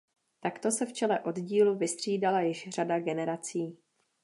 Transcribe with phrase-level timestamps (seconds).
[0.39, 3.77] Takto se v čele oddílů vystřídala již řada generací.